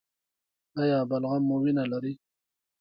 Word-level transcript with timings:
ایا 0.81 0.99
بلغم 1.09 1.41
مو 1.47 1.55
وینه 1.63 1.83
لري؟ 1.91 2.13